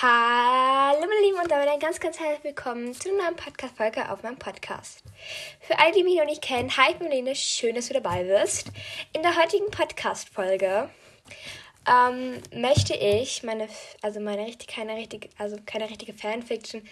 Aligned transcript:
Hallo 0.00 1.00
meine 1.00 1.26
Lieben 1.26 1.40
und 1.40 1.50
damit 1.50 1.66
ein 1.66 1.80
ganz, 1.80 1.98
ganz 1.98 2.20
herzlich 2.20 2.44
willkommen 2.44 2.94
zu 2.94 3.08
einer 3.08 3.24
neuen 3.24 3.34
Podcast-Folge 3.34 4.08
auf 4.12 4.22
meinem 4.22 4.38
Podcast. 4.38 5.02
Für 5.60 5.76
alle, 5.76 5.92
die 5.92 6.04
mich 6.04 6.16
noch 6.16 6.24
nicht 6.24 6.40
kennen, 6.40 6.70
hi 6.76 6.94
Marlene, 7.00 7.34
schön, 7.34 7.74
dass 7.74 7.88
du 7.88 7.94
dabei 7.94 8.22
bist. 8.22 8.70
In 9.12 9.22
der 9.22 9.36
heutigen 9.36 9.68
Podcast-Folge 9.72 10.88
ähm, 11.88 12.40
möchte 12.54 12.94
ich 12.94 13.42
meine, 13.42 13.68
also 14.00 14.20
meine 14.20 14.46
richtig, 14.46 14.68
keine 14.68 14.94
richtige, 14.94 15.30
also 15.36 15.56
keine 15.66 15.90
richtige 15.90 16.12
Fanfiction, 16.12 16.86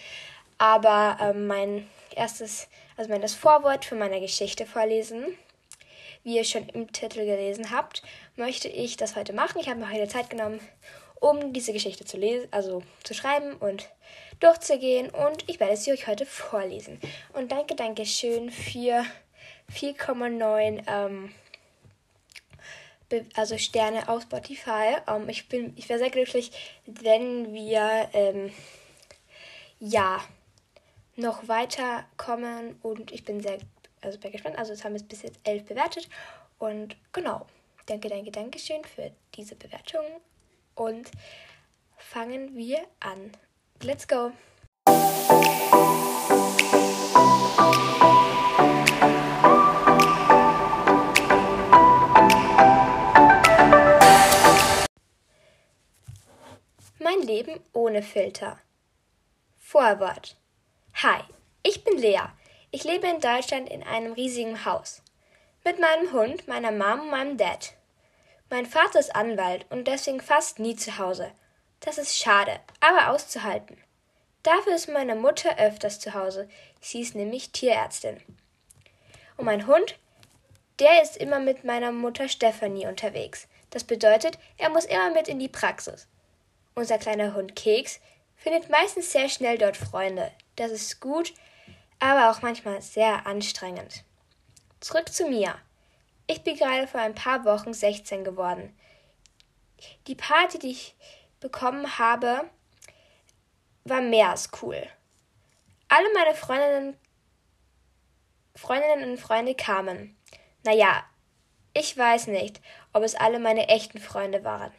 aber 0.57 1.17
ähm, 1.21 1.47
mein 1.47 1.87
erstes, 2.13 2.67
also 2.97 3.09
mein 3.09 3.21
das 3.21 3.35
Vorwort 3.35 3.85
für 3.85 3.95
meine 3.95 4.19
Geschichte 4.19 4.65
vorlesen. 4.65 5.37
Wie 6.23 6.35
ihr 6.35 6.43
schon 6.43 6.67
im 6.67 6.91
Titel 6.91 7.23
gelesen 7.23 7.71
habt, 7.71 8.01
möchte 8.35 8.67
ich 8.67 8.97
das 8.97 9.15
heute 9.15 9.31
machen. 9.31 9.61
Ich 9.61 9.69
habe 9.69 9.79
mir 9.79 9.89
heute 9.89 10.09
Zeit 10.09 10.29
genommen, 10.29 10.59
um 11.19 11.53
diese 11.53 11.73
Geschichte 11.73 12.05
zu 12.05 12.17
lesen, 12.17 12.47
also 12.51 12.83
zu 13.03 13.13
schreiben 13.13 13.53
und 13.53 13.89
durchzugehen. 14.39 15.09
Und 15.09 15.47
ich 15.47 15.59
werde 15.59 15.77
sie 15.77 15.91
euch 15.91 16.07
heute 16.07 16.25
vorlesen. 16.25 16.99
Und 17.33 17.51
danke, 17.51 17.75
danke 17.75 18.05
schön 18.05 18.51
für 18.51 19.05
4,9 19.73 20.83
ähm, 20.87 21.33
also 23.35 23.57
Sterne 23.57 24.09
auf 24.09 24.23
Spotify. 24.23 24.97
Ähm, 25.07 25.29
ich 25.29 25.47
bin, 25.49 25.73
ich 25.75 25.89
wäre 25.89 25.99
sehr 25.99 26.09
glücklich, 26.09 26.51
wenn 26.85 27.53
wir 27.53 28.09
ähm, 28.13 28.51
ja 29.79 30.19
noch 31.15 31.47
weiterkommen 31.47 32.77
und 32.83 33.11
ich 33.11 33.23
bin 33.23 33.41
sehr, 33.41 33.57
also 34.01 34.19
sehr 34.19 34.31
gespannt. 34.31 34.57
Also 34.57 34.73
es 34.73 34.83
haben 34.83 34.93
wir 34.93 35.03
bis 35.03 35.23
jetzt 35.23 35.39
elf 35.43 35.65
bewertet 35.65 36.09
und 36.59 36.95
genau. 37.11 37.45
Danke, 37.87 38.09
danke, 38.09 38.31
danke 38.31 38.59
schön 38.59 38.83
für 38.83 39.11
diese 39.33 39.55
Bewertung 39.55 40.03
und 40.77 41.11
fangen 41.97 42.55
wir 42.55 42.79
an. 42.99 43.31
Let's 43.81 44.07
go! 44.07 44.31
Mein 56.99 57.21
Leben 57.21 57.59
ohne 57.73 58.01
Filter. 58.01 58.59
Vorwort. 59.57 60.35
Hi, 60.95 61.21
ich 61.63 61.83
bin 61.83 61.97
Lea. 61.97 62.21
Ich 62.71 62.83
lebe 62.83 63.07
in 63.07 63.21
Deutschland 63.21 63.69
in 63.69 63.83
einem 63.83 64.13
riesigen 64.13 64.65
Haus. 64.65 65.01
Mit 65.63 65.79
meinem 65.79 66.11
Hund, 66.11 66.47
meiner 66.47 66.71
Mom 66.71 67.01
und 67.01 67.09
meinem 67.09 67.37
Dad. 67.37 67.76
Mein 68.49 68.65
Vater 68.65 68.99
ist 68.99 69.15
Anwalt 69.15 69.65
und 69.69 69.87
deswegen 69.87 70.21
fast 70.21 70.59
nie 70.59 70.75
zu 70.75 70.97
Hause. 70.97 71.31
Das 71.81 71.97
ist 71.97 72.17
schade, 72.17 72.59
aber 72.79 73.09
auszuhalten. 73.09 73.77
Dafür 74.43 74.75
ist 74.75 74.87
meine 74.87 75.15
Mutter 75.15 75.59
öfters 75.59 75.99
zu 75.99 76.13
Hause. 76.13 76.47
Sie 76.79 77.01
ist 77.01 77.15
nämlich 77.15 77.51
Tierärztin. 77.51 78.21
Und 79.35 79.45
mein 79.45 79.67
Hund, 79.67 79.97
der 80.79 81.03
ist 81.03 81.17
immer 81.17 81.39
mit 81.39 81.65
meiner 81.65 81.91
Mutter 81.91 82.29
Stephanie 82.29 82.87
unterwegs. 82.87 83.47
Das 83.71 83.83
bedeutet, 83.83 84.39
er 84.57 84.69
muss 84.69 84.85
immer 84.85 85.11
mit 85.11 85.27
in 85.27 85.39
die 85.39 85.49
Praxis. 85.49 86.07
Unser 86.73 86.97
kleiner 86.97 87.33
Hund 87.33 87.55
Keks 87.55 87.99
findet 88.37 88.69
meistens 88.69 89.11
sehr 89.11 89.27
schnell 89.27 89.57
dort 89.57 89.75
Freunde. 89.75 90.31
Das 90.55 90.71
ist 90.71 91.01
gut, 91.01 91.33
aber 91.99 92.31
auch 92.31 92.41
manchmal 92.41 92.81
sehr 92.81 93.27
anstrengend. 93.27 94.03
Zurück 94.79 95.11
zu 95.11 95.27
mir. 95.27 95.55
Ich 96.29 96.43
bin 96.43 96.57
gerade 96.57 96.87
vor 96.87 96.99
ein 96.99 97.15
paar 97.15 97.45
Wochen 97.45 97.73
16 97.73 98.25
geworden. 98.25 98.77
Die 100.07 100.15
Party, 100.15 100.59
die 100.59 100.71
ich 100.71 100.95
bekommen 101.39 101.97
habe, 101.97 102.49
war 103.85 104.01
mehr 104.01 104.31
als 104.31 104.49
cool. 104.61 104.85
Alle 105.87 106.07
meine 106.13 106.35
Freundinnen, 106.35 106.97
Freundinnen 108.55 109.11
und 109.11 109.19
Freunde 109.19 109.55
kamen. 109.55 110.17
Naja, 110.65 111.05
ich 111.73 111.95
weiß 111.97 112.27
nicht, 112.27 112.59
ob 112.91 113.03
es 113.03 113.15
alle 113.15 113.39
meine 113.39 113.69
echten 113.69 113.99
Freunde 113.99 114.43
waren. 114.43 114.73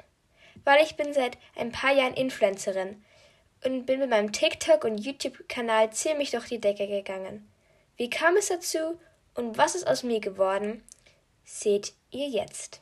Weil 0.64 0.82
ich 0.82 0.96
bin 0.96 1.14
seit 1.14 1.38
ein 1.56 1.72
paar 1.72 1.92
Jahren 1.92 2.12
Influencerin 2.12 3.02
und 3.64 3.86
bin 3.86 4.00
mit 4.00 4.10
meinem 4.10 4.32
TikTok 4.32 4.84
und 4.84 4.98
YouTube-Kanal 4.98 5.92
ziemlich 5.92 6.30
durch 6.32 6.48
die 6.48 6.60
Decke 6.60 6.86
gegangen. 6.86 7.50
Wie 7.96 8.10
kam 8.10 8.36
es 8.36 8.48
dazu 8.48 9.00
und 9.34 9.56
was 9.56 9.74
ist 9.74 9.86
aus 9.86 10.02
mir 10.02 10.20
geworden? 10.20 10.84
Seht 11.48 11.94
ihr 12.10 12.28
jetzt. 12.28 12.80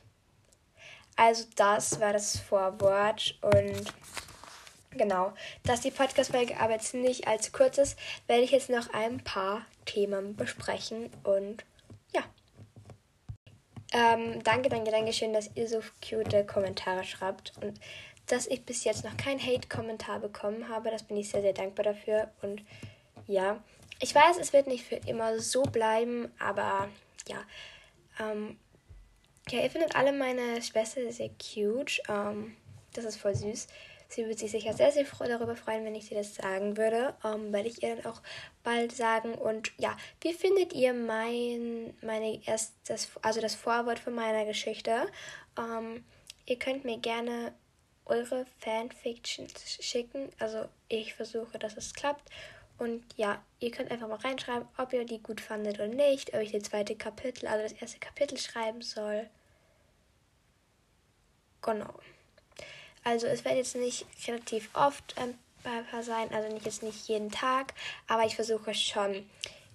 Also 1.15 1.45
das 1.55 1.99
war 1.99 2.13
das 2.13 2.37
Vorwort 2.37 3.39
und 3.41 3.93
genau, 4.91 5.33
dass 5.63 5.81
die 5.81 5.89
Podcast-Folge 5.89 6.59
aber 6.59 6.73
jetzt 6.73 6.93
nicht 6.93 7.27
allzu 7.27 7.51
kurz 7.51 7.77
ist, 7.77 7.97
werde 8.27 8.43
ich 8.43 8.51
jetzt 8.51 8.69
noch 8.69 8.93
ein 8.93 9.23
paar 9.23 9.65
Themen 9.85 10.35
besprechen 10.35 11.09
und 11.23 11.63
ja. 12.13 12.21
Ähm, 13.93 14.43
danke, 14.43 14.69
danke, 14.69 14.91
danke 14.91 15.13
schön, 15.13 15.33
dass 15.33 15.49
ihr 15.55 15.67
so 15.67 15.81
cute 16.07 16.45
Kommentare 16.45 17.03
schreibt 17.03 17.53
und 17.61 17.79
dass 18.27 18.45
ich 18.45 18.65
bis 18.65 18.83
jetzt 18.83 19.05
noch 19.05 19.15
keinen 19.15 19.41
Hate-Kommentar 19.41 20.19
bekommen 20.19 20.67
habe. 20.67 20.91
Das 20.91 21.03
bin 21.03 21.17
ich 21.17 21.29
sehr, 21.29 21.41
sehr 21.41 21.53
dankbar 21.53 21.85
dafür 21.85 22.29
und 22.41 22.61
ja. 23.25 23.63
Ich 23.99 24.13
weiß, 24.13 24.37
es 24.37 24.53
wird 24.53 24.67
nicht 24.67 24.83
für 24.83 24.97
immer 25.07 25.39
so 25.39 25.63
bleiben, 25.63 26.31
aber 26.37 26.89
ja, 27.27 27.43
ähm, 28.19 28.57
ja, 29.49 29.61
ihr 29.61 29.69
findet 29.69 29.95
alle 29.95 30.11
meine 30.11 30.61
Schwester 30.61 31.11
sehr 31.11 31.29
cute. 31.29 32.01
Ähm, 32.09 32.55
das 32.93 33.05
ist 33.05 33.17
voll 33.17 33.35
süß. 33.35 33.67
Sie 34.09 34.25
würde 34.25 34.37
sich 34.37 34.51
sicher 34.51 34.73
sehr, 34.73 34.91
sehr 34.91 35.05
darüber 35.05 35.55
freuen, 35.55 35.83
wenn 35.83 35.95
ich 35.95 36.07
dir 36.07 36.17
das 36.17 36.35
sagen 36.35 36.77
würde. 36.77 37.13
Ähm, 37.23 37.51
werde 37.51 37.67
ich 37.67 37.83
ihr 37.83 37.95
dann 37.95 38.05
auch 38.05 38.21
bald 38.63 38.93
sagen. 38.93 39.35
Und 39.35 39.71
ja, 39.77 39.97
wie 40.21 40.33
findet 40.33 40.73
ihr 40.73 40.93
mein, 40.93 41.93
meine 42.01 42.41
erst 42.45 42.73
das, 42.87 43.09
also 43.21 43.41
das 43.41 43.55
Vorwort 43.55 43.99
von 43.99 44.15
meiner 44.15 44.45
Geschichte? 44.45 45.07
Ähm, 45.57 46.05
ihr 46.45 46.57
könnt 46.57 46.85
mir 46.85 46.97
gerne 46.99 47.53
eure 48.05 48.45
Fanfictions 48.59 49.77
schicken. 49.81 50.29
Also 50.39 50.65
ich 50.87 51.13
versuche, 51.13 51.59
dass 51.59 51.75
es 51.75 51.93
klappt. 51.93 52.29
Und 52.77 53.03
ja, 53.15 53.43
ihr 53.59 53.71
könnt 53.71 53.91
einfach 53.91 54.07
mal 54.07 54.19
reinschreiben, 54.19 54.67
ob 54.77 54.93
ihr 54.93 55.05
die 55.05 55.21
gut 55.21 55.41
fandet 55.41 55.75
oder 55.75 55.87
nicht, 55.87 56.33
ob 56.33 56.41
ich 56.41 56.51
das 56.51 56.63
zweite 56.63 56.95
Kapitel, 56.95 57.47
also 57.47 57.63
das 57.63 57.73
erste 57.73 57.99
Kapitel 57.99 58.37
schreiben 58.37 58.81
soll. 58.81 59.27
Genau. 61.61 61.93
Also 63.03 63.25
es 63.27 63.45
wird 63.45 63.55
jetzt 63.55 63.75
nicht 63.75 64.05
relativ 64.27 64.69
oft 64.75 65.15
ein 65.17 65.37
paar 65.63 66.03
sein, 66.03 66.31
also 66.33 66.53
nicht 66.53 66.65
jetzt 66.65 66.83
nicht 66.83 67.07
jeden 67.07 67.31
Tag, 67.31 67.73
aber 68.07 68.25
ich 68.25 68.35
versuche 68.35 68.73
schon 68.73 69.27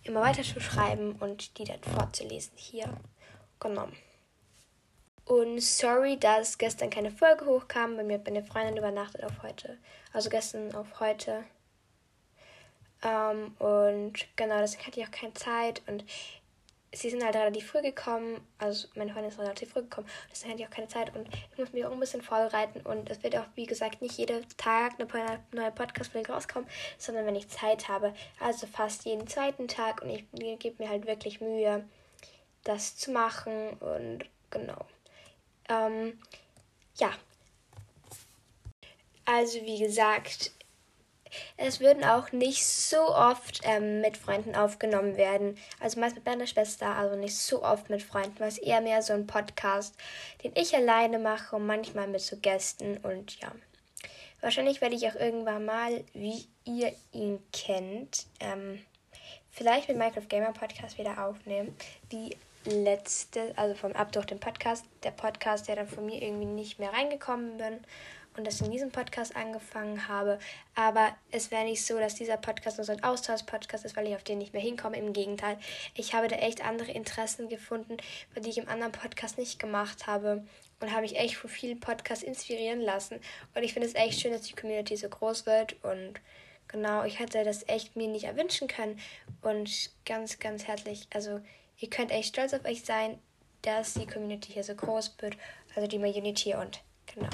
immer 0.04 0.20
weiter 0.20 0.42
zu 0.42 0.60
schreiben 0.60 1.16
und 1.20 1.58
die 1.58 1.64
dann 1.64 1.82
vorzulesen 1.82 2.52
hier. 2.56 2.88
Genau. 3.58 3.88
Und 5.24 5.60
sorry, 5.60 6.18
dass 6.18 6.58
gestern 6.58 6.90
keine 6.90 7.10
Folge 7.10 7.46
hochkam. 7.46 7.96
Bei 7.96 8.02
mir 8.02 8.20
meine 8.24 8.42
Freundin 8.42 8.76
übernachtet 8.76 9.24
auf 9.24 9.42
heute. 9.42 9.78
Also 10.12 10.30
gestern 10.30 10.74
auf 10.74 11.00
heute. 11.00 11.44
Ähm, 13.02 13.54
und 13.58 14.12
genau, 14.36 14.58
deswegen 14.60 14.86
hatte 14.86 15.00
ich 15.00 15.06
auch 15.06 15.10
keine 15.10 15.34
Zeit. 15.34 15.82
Und 15.86 16.04
sie 16.94 17.10
sind 17.10 17.24
halt 17.24 17.36
relativ 17.36 17.66
früh 17.66 17.82
gekommen. 17.82 18.40
Also 18.58 18.88
meine 18.94 19.12
Freundin 19.12 19.30
ist 19.30 19.38
relativ 19.38 19.72
früh 19.72 19.82
gekommen. 19.82 20.06
Deswegen 20.30 20.52
hatte 20.52 20.62
ich 20.62 20.68
auch 20.68 20.74
keine 20.74 20.88
Zeit. 20.88 21.14
Und 21.14 21.28
ich 21.52 21.58
muss 21.58 21.72
mich 21.72 21.84
auch 21.84 21.92
ein 21.92 22.00
bisschen 22.00 22.22
vorbereiten. 22.22 22.80
Und 22.80 23.10
es 23.10 23.22
wird 23.22 23.36
auch, 23.36 23.46
wie 23.54 23.66
gesagt, 23.66 24.02
nicht 24.02 24.18
jeden 24.18 24.46
Tag 24.56 24.94
eine 24.98 25.40
neue 25.52 25.72
Podcast-Folge 25.72 26.32
rauskommen, 26.32 26.68
sondern 26.98 27.26
wenn 27.26 27.36
ich 27.36 27.48
Zeit 27.48 27.88
habe. 27.88 28.14
Also 28.40 28.66
fast 28.66 29.04
jeden 29.04 29.26
zweiten 29.26 29.68
Tag. 29.68 30.02
Und 30.02 30.10
ich 30.10 30.24
gebe 30.58 30.82
mir 30.82 30.90
halt 30.90 31.06
wirklich 31.06 31.40
Mühe, 31.40 31.84
das 32.64 32.96
zu 32.96 33.10
machen. 33.10 33.70
Und 33.80 34.24
genau. 34.50 34.86
Ähm, 35.68 36.20
ja. 36.96 37.10
Also 39.24 39.60
wie 39.62 39.78
gesagt, 39.78 40.52
es 41.56 41.80
würden 41.80 42.04
auch 42.04 42.32
nicht 42.32 42.66
so 42.66 43.14
oft 43.14 43.60
ähm, 43.64 44.00
mit 44.00 44.16
Freunden 44.16 44.54
aufgenommen 44.54 45.16
werden. 45.16 45.56
Also 45.80 46.00
meist 46.00 46.14
mit 46.14 46.26
meiner 46.26 46.46
Schwester, 46.46 46.86
also 46.96 47.16
nicht 47.16 47.36
so 47.36 47.62
oft 47.62 47.90
mit 47.90 48.02
Freunden, 48.02 48.42
es 48.42 48.58
eher 48.58 48.80
mehr 48.80 49.02
so 49.02 49.12
ein 49.12 49.26
Podcast, 49.26 49.94
den 50.42 50.52
ich 50.54 50.74
alleine 50.74 51.18
mache 51.18 51.56
und 51.56 51.66
manchmal 51.66 52.08
mit 52.08 52.20
so 52.20 52.36
Gästen 52.36 52.96
und 52.98 53.38
ja. 53.40 53.52
Wahrscheinlich 54.40 54.80
werde 54.80 54.96
ich 54.96 55.06
auch 55.06 55.14
irgendwann 55.14 55.64
mal, 55.64 56.04
wie 56.14 56.48
ihr 56.64 56.92
ihn 57.12 57.38
kennt, 57.52 58.26
ähm, 58.40 58.84
vielleicht 59.50 59.88
mit 59.88 59.98
Minecraft 59.98 60.28
Gamer 60.28 60.52
Podcast 60.52 60.98
wieder 60.98 61.24
aufnehmen. 61.24 61.76
Die 62.10 62.36
letzte, 62.64 63.52
also 63.56 63.74
vom 63.74 63.92
Ab 63.92 64.10
durch 64.10 64.26
den 64.26 64.40
Podcast, 64.40 64.84
der 65.04 65.12
Podcast, 65.12 65.68
der 65.68 65.76
dann 65.76 65.86
von 65.86 66.06
mir 66.06 66.20
irgendwie 66.20 66.46
nicht 66.46 66.80
mehr 66.80 66.92
reingekommen 66.92 67.56
bin 67.56 67.80
und 68.36 68.46
das 68.46 68.60
in 68.60 68.70
diesem 68.70 68.90
Podcast 68.90 69.36
angefangen 69.36 70.08
habe. 70.08 70.38
Aber 70.74 71.14
es 71.30 71.50
wäre 71.50 71.64
nicht 71.64 71.84
so, 71.84 71.98
dass 71.98 72.14
dieser 72.14 72.36
Podcast 72.36 72.78
nur 72.78 72.84
so 72.84 72.92
ein 72.92 73.04
Austausch-Podcast 73.04 73.84
ist, 73.84 73.96
weil 73.96 74.06
ich 74.06 74.14
auf 74.14 74.24
den 74.24 74.38
nicht 74.38 74.52
mehr 74.52 74.62
hinkomme. 74.62 74.96
Im 74.96 75.12
Gegenteil, 75.12 75.58
ich 75.94 76.14
habe 76.14 76.28
da 76.28 76.36
echt 76.36 76.64
andere 76.64 76.92
Interessen 76.92 77.48
gefunden, 77.48 77.96
die 78.36 78.48
ich 78.48 78.58
im 78.58 78.68
anderen 78.68 78.92
Podcast 78.92 79.38
nicht 79.38 79.58
gemacht 79.58 80.06
habe. 80.06 80.44
und 80.80 80.90
habe 80.90 81.02
mich 81.02 81.16
echt 81.16 81.36
von 81.36 81.48
vielen 81.48 81.78
Podcasts 81.78 82.24
inspirieren 82.24 82.80
lassen. 82.80 83.20
Und 83.54 83.62
ich 83.62 83.72
finde 83.72 83.86
es 83.86 83.94
echt 83.94 84.20
schön, 84.20 84.32
dass 84.32 84.42
die 84.42 84.54
Community 84.54 84.96
so 84.96 85.08
groß 85.08 85.46
wird. 85.46 85.76
Und 85.84 86.14
genau, 86.68 87.04
ich 87.04 87.20
hätte 87.20 87.44
das 87.44 87.68
echt 87.68 87.94
mir 87.94 88.08
nicht 88.08 88.24
erwünschen 88.24 88.66
können. 88.66 88.98
Und 89.42 89.90
ganz, 90.04 90.40
ganz 90.40 90.66
herzlich, 90.66 91.06
also 91.14 91.40
ihr 91.78 91.88
könnt 91.88 92.10
echt 92.10 92.30
stolz 92.30 92.52
auf 92.52 92.64
euch 92.64 92.84
sein, 92.84 93.18
dass 93.62 93.94
die 93.94 94.06
Community 94.06 94.52
hier 94.52 94.64
so 94.64 94.74
groß 94.74 95.14
wird. 95.20 95.36
Also 95.74 95.86
die 95.86 95.98
Community 95.98 96.54
und 96.54 96.80
genau. 97.06 97.30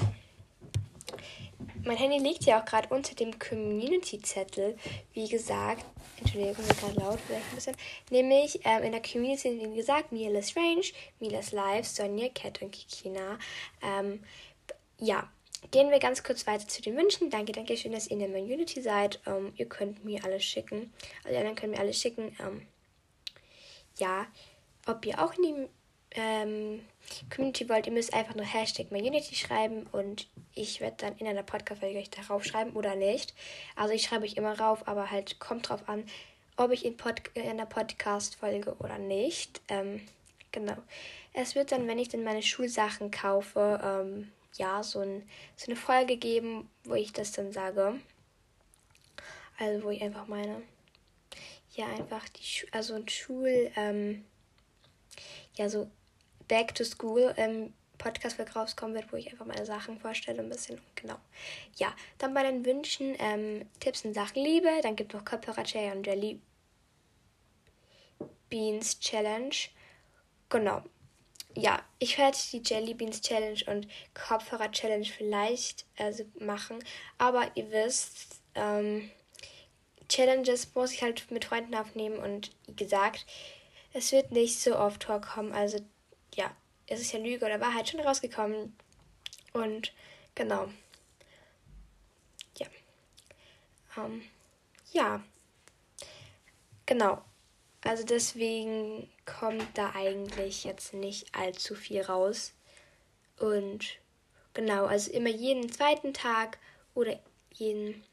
Mein 1.85 1.97
Handy 1.97 2.17
liegt 2.17 2.45
ja 2.45 2.59
auch 2.59 2.65
gerade 2.65 2.93
unter 2.93 3.15
dem 3.15 3.37
Community-Zettel. 3.39 4.77
Wie 5.13 5.27
gesagt, 5.27 5.85
Entschuldigung, 6.17 6.65
mir 6.65 6.73
gerade 6.73 6.99
laut, 6.99 7.19
vielleicht 7.25 7.45
ein 7.49 7.55
bisschen. 7.55 7.75
Nämlich 8.09 8.59
ähm, 8.65 8.83
in 8.83 8.91
der 8.91 9.01
Community, 9.01 9.59
wie 9.71 9.75
gesagt, 9.75 10.11
Mila 10.11 10.41
Strange, 10.41 10.85
Milas 11.19 11.51
Live, 11.51 11.87
Sonja, 11.87 12.29
Cat 12.29 12.61
und 12.61 12.71
Kikina. 12.71 13.39
Ähm, 13.81 14.21
ja, 14.97 15.29
gehen 15.71 15.89
wir 15.89 15.99
ganz 15.99 16.23
kurz 16.23 16.45
weiter 16.45 16.67
zu 16.67 16.81
den 16.81 16.97
Wünschen. 16.97 17.29
Danke, 17.29 17.53
danke 17.53 17.77
schön, 17.77 17.93
dass 17.93 18.07
ihr 18.07 18.13
in 18.13 18.19
der 18.19 18.29
Community 18.29 18.81
seid. 18.81 19.21
Ähm, 19.25 19.53
ihr 19.55 19.67
könnt 19.67 20.03
mir 20.03 20.23
alles 20.23 20.43
schicken. 20.43 20.93
Also, 21.23 21.29
die 21.29 21.37
anderen 21.37 21.55
können 21.55 21.71
mir 21.71 21.79
alles 21.79 21.99
schicken. 21.99 22.35
Ähm, 22.39 22.67
ja, 23.97 24.27
ob 24.85 25.05
ihr 25.05 25.23
auch 25.23 25.33
in 25.35 25.43
die 25.43 25.69
ähm, 26.11 26.81
Community 27.33 27.69
wollt, 27.69 27.87
ihr 27.87 27.93
müsst 27.93 28.13
einfach 28.13 28.35
nur 28.35 28.45
Hashtag 28.45 28.91
MyUnity 28.91 29.35
schreiben 29.35 29.87
und 29.91 30.27
ich 30.53 30.81
werde 30.81 30.97
dann 30.97 31.17
in 31.17 31.27
einer 31.27 31.43
Podcast-Folge 31.43 31.99
euch 31.99 32.09
darauf 32.09 32.43
schreiben 32.43 32.71
oder 32.71 32.95
nicht. 32.95 33.33
Also 33.75 33.93
ich 33.93 34.03
schreibe 34.03 34.25
euch 34.25 34.35
immer 34.35 34.59
rauf, 34.59 34.87
aber 34.87 35.11
halt 35.11 35.39
kommt 35.39 35.69
drauf 35.69 35.87
an, 35.87 36.03
ob 36.57 36.71
ich 36.71 36.85
in, 36.85 36.97
Pod 36.97 37.21
in 37.35 37.47
einer 37.47 37.65
Podcast-Folge 37.65 38.75
oder 38.79 38.97
nicht. 38.97 39.61
Ähm, 39.69 40.01
genau. 40.51 40.77
Es 41.33 41.55
wird 41.55 41.71
dann, 41.71 41.87
wenn 41.87 41.99
ich 41.99 42.09
dann 42.09 42.23
meine 42.23 42.41
Schulsachen 42.41 43.11
kaufe, 43.11 43.79
ähm, 43.83 44.31
ja, 44.55 44.83
so, 44.83 44.99
ein, 44.99 45.27
so 45.55 45.67
eine 45.67 45.75
Folge 45.75 46.17
geben, 46.17 46.69
wo 46.83 46.95
ich 46.95 47.13
das 47.13 47.31
dann 47.31 47.51
sage. 47.51 47.99
Also 49.57 49.83
wo 49.83 49.89
ich 49.89 50.01
einfach 50.01 50.27
meine, 50.27 50.61
ja, 51.75 51.87
einfach 51.87 52.27
die, 52.29 52.43
Schu 52.43 52.67
also 52.71 52.95
ein 52.95 53.07
Schul, 53.07 53.71
ähm, 53.75 54.25
ja, 55.55 55.69
so 55.69 55.89
Back 56.49 56.75
to 56.75 56.83
School 56.83 57.33
ähm, 57.37 57.73
Podcast 57.99 58.37
wird 58.37 58.55
rauskommen 58.55 58.95
wird, 58.95 59.11
wo 59.13 59.17
ich 59.17 59.29
einfach 59.31 59.45
meine 59.45 59.65
Sachen 59.65 59.99
vorstelle, 59.99 60.41
ein 60.41 60.49
bisschen. 60.49 60.81
Genau. 60.95 61.15
Ja, 61.77 61.93
dann 62.17 62.33
bei 62.33 62.43
den 62.43 62.65
Wünschen 62.65 63.15
ähm, 63.19 63.69
Tipps 63.79 64.03
in 64.03 64.13
Sachen 64.13 64.43
Liebe. 64.43 64.69
Dann 64.81 64.95
gibt 64.95 65.13
es 65.13 65.19
noch 65.19 65.63
Cherry 65.63 65.95
und 65.95 66.07
Jelly 66.07 66.41
Beans 68.49 68.99
Challenge. 68.99 69.55
Genau. 70.49 70.81
Ja, 71.55 71.83
ich 71.99 72.17
werde 72.17 72.37
die 72.51 72.63
Jelly 72.65 72.93
Beans 72.93 73.21
Challenge 73.21 73.59
und 73.67 73.87
Kopfhörer 74.13 74.71
Challenge 74.71 75.05
vielleicht 75.05 75.85
also 75.97 76.23
machen. 76.39 76.79
Aber 77.17 77.51
ihr 77.55 77.69
wisst, 77.71 78.41
ähm, 78.55 79.11
Challenges 80.07 80.73
muss 80.73 80.93
ich 80.93 81.03
halt 81.03 81.29
mit 81.29 81.45
Freunden 81.45 81.75
aufnehmen 81.75 82.17
und 82.17 82.51
wie 82.67 82.75
gesagt, 82.75 83.25
es 83.93 84.11
wird 84.11 84.31
nicht 84.31 84.59
so 84.59 84.77
oft 84.77 85.03
vorkommen. 85.03 85.51
Also 85.51 85.79
ja, 86.39 86.55
es 86.87 87.01
ist 87.01 87.11
ja 87.11 87.19
Lüge 87.19 87.45
oder 87.45 87.59
Wahrheit 87.59 87.89
schon 87.89 87.99
rausgekommen. 87.99 88.75
Und 89.51 89.93
genau. 90.35 90.69
Ja. 92.57 92.67
Ähm, 93.97 94.23
ja. 94.93 95.21
Genau. 96.85 97.21
Also 97.83 98.05
deswegen 98.05 99.09
kommt 99.25 99.77
da 99.77 99.91
eigentlich 99.95 100.63
jetzt 100.63 100.93
nicht 100.93 101.35
allzu 101.35 101.75
viel 101.75 102.01
raus. 102.01 102.53
Und 103.37 103.99
genau, 104.53 104.85
also 104.85 105.11
immer 105.11 105.29
jeden 105.29 105.69
zweiten 105.71 106.13
Tag 106.13 106.57
oder 106.93 107.19
jeden 107.53 108.03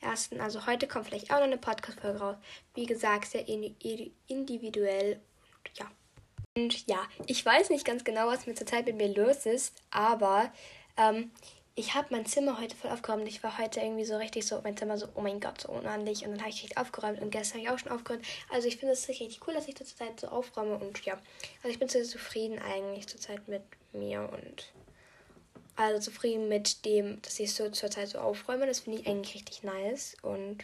ersten. 0.00 0.40
Also 0.40 0.66
heute 0.66 0.88
kommt 0.88 1.06
vielleicht 1.06 1.30
auch 1.30 1.36
noch 1.36 1.44
eine 1.44 1.58
Podcast-Folge 1.58 2.18
raus. 2.18 2.36
Wie 2.74 2.86
gesagt, 2.86 3.26
sehr 3.26 3.46
individuell. 3.46 5.20
Und 5.58 5.78
ja. 5.78 5.90
Und 6.56 6.86
ja, 6.86 7.00
ich 7.26 7.44
weiß 7.44 7.70
nicht 7.70 7.84
ganz 7.84 8.04
genau, 8.04 8.28
was 8.28 8.46
mir 8.46 8.54
zurzeit 8.54 8.86
mit 8.86 8.96
mir 8.96 9.08
los 9.08 9.44
ist, 9.44 9.74
aber 9.90 10.52
ähm, 10.96 11.32
ich 11.74 11.94
habe 11.94 12.06
mein 12.10 12.26
Zimmer 12.26 12.60
heute 12.60 12.76
voll 12.76 12.92
aufgeräumt. 12.92 13.26
Ich 13.26 13.42
war 13.42 13.58
heute 13.58 13.80
irgendwie 13.80 14.04
so 14.04 14.16
richtig 14.16 14.46
so, 14.46 14.60
mein 14.62 14.76
Zimmer 14.76 14.96
so, 14.96 15.08
oh 15.16 15.20
mein 15.20 15.40
Gott, 15.40 15.62
so 15.62 15.72
unordentlich. 15.72 16.24
Und 16.24 16.30
dann 16.30 16.40
habe 16.40 16.50
ich 16.50 16.62
richtig 16.62 16.78
aufgeräumt 16.78 17.20
und 17.20 17.30
gestern 17.30 17.58
habe 17.58 17.64
ich 17.64 17.70
auch 17.70 17.78
schon 17.80 17.90
aufgeräumt. 17.90 18.24
Also 18.50 18.68
ich 18.68 18.76
finde 18.76 18.92
es 18.92 19.08
richtig 19.08 19.40
cool, 19.46 19.54
dass 19.54 19.66
ich 19.66 19.74
zurzeit 19.74 20.20
so 20.20 20.28
aufräume 20.28 20.78
und 20.78 21.04
ja. 21.04 21.14
Also 21.56 21.70
ich 21.70 21.80
bin 21.80 21.88
sehr 21.88 22.04
zufrieden 22.04 22.60
eigentlich 22.60 23.08
zurzeit 23.08 23.48
mit 23.48 23.62
mir 23.92 24.30
und 24.32 24.72
also 25.74 26.00
zufrieden 26.00 26.48
mit 26.48 26.84
dem, 26.84 27.20
dass 27.22 27.40
ich 27.40 27.52
so 27.52 27.68
zurzeit 27.70 28.08
so 28.08 28.18
aufräume. 28.18 28.68
Das 28.68 28.80
finde 28.80 29.00
ich 29.00 29.08
eigentlich 29.08 29.34
richtig 29.34 29.64
nice 29.64 30.16
und 30.22 30.58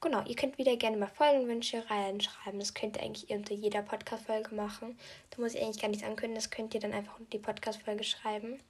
Genau, 0.00 0.24
ihr 0.26 0.36
könnt 0.36 0.58
wieder 0.58 0.76
gerne 0.76 0.96
mal 0.96 1.08
Folgenwünsche 1.08 1.88
reinschreiben. 1.90 2.60
Das 2.60 2.72
könnt 2.72 2.96
ihr 2.96 3.02
eigentlich 3.02 3.30
unter 3.30 3.54
jeder 3.54 3.82
Podcast-Folge 3.82 4.54
machen. 4.54 4.96
Da 5.30 5.40
muss 5.40 5.54
ich 5.54 5.62
eigentlich 5.62 5.82
gar 5.82 5.88
nichts 5.88 6.04
ankündigen. 6.04 6.36
Das 6.36 6.50
könnt 6.50 6.72
ihr 6.72 6.80
dann 6.80 6.92
einfach 6.92 7.18
unter 7.18 7.30
die 7.30 7.42
Podcast-Folge 7.42 8.04
schreiben. 8.04 8.60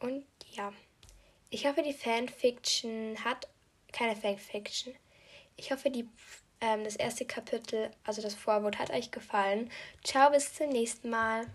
Und 0.00 0.24
ja, 0.52 0.72
ich 1.50 1.66
hoffe, 1.66 1.82
die 1.82 1.92
Fanfiction 1.92 3.22
hat 3.22 3.48
keine 3.92 4.16
Fanfiction. 4.16 4.94
Ich 5.56 5.72
hoffe, 5.72 5.90
die, 5.90 6.08
ähm, 6.62 6.84
das 6.84 6.96
erste 6.96 7.26
Kapitel, 7.26 7.90
also 8.04 8.22
das 8.22 8.34
Vorwort, 8.34 8.78
hat 8.78 8.90
euch 8.90 9.10
gefallen. 9.10 9.70
Ciao, 10.04 10.30
bis 10.30 10.54
zum 10.54 10.70
nächsten 10.70 11.10
Mal. 11.10 11.46